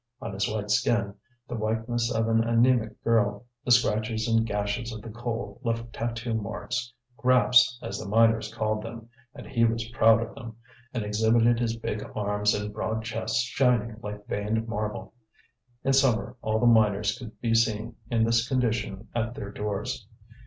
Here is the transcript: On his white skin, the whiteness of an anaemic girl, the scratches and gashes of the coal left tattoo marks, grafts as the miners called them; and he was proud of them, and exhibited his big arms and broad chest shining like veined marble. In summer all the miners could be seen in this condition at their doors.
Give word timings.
On 0.19 0.33
his 0.33 0.49
white 0.51 0.71
skin, 0.71 1.13
the 1.47 1.53
whiteness 1.55 2.11
of 2.11 2.27
an 2.27 2.41
anaemic 2.43 3.03
girl, 3.03 3.45
the 3.63 3.69
scratches 3.69 4.27
and 4.27 4.47
gashes 4.47 4.91
of 4.91 5.03
the 5.03 5.11
coal 5.11 5.61
left 5.63 5.93
tattoo 5.93 6.33
marks, 6.33 6.91
grafts 7.17 7.77
as 7.83 7.99
the 7.99 8.07
miners 8.09 8.51
called 8.51 8.81
them; 8.81 9.09
and 9.35 9.45
he 9.45 9.63
was 9.63 9.87
proud 9.89 10.23
of 10.23 10.33
them, 10.33 10.57
and 10.91 11.03
exhibited 11.03 11.59
his 11.59 11.77
big 11.77 12.03
arms 12.15 12.55
and 12.55 12.73
broad 12.73 13.03
chest 13.03 13.45
shining 13.45 13.97
like 14.01 14.25
veined 14.27 14.67
marble. 14.67 15.13
In 15.83 15.93
summer 15.93 16.35
all 16.41 16.57
the 16.57 16.65
miners 16.65 17.15
could 17.15 17.39
be 17.39 17.53
seen 17.53 17.95
in 18.09 18.23
this 18.23 18.47
condition 18.49 19.07
at 19.13 19.35
their 19.35 19.51
doors. 19.51 20.07